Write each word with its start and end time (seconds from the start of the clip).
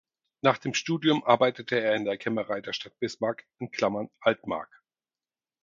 Nach 0.41 0.57
dem 0.57 0.73
Studium 0.73 1.23
arbeitete 1.23 1.79
er 1.79 1.93
in 1.93 2.05
der 2.05 2.17
Kämmerei 2.17 2.59
der 2.61 2.73
Stadt 2.73 2.97
Bismark 2.97 3.45
(Altmark). 4.21 4.81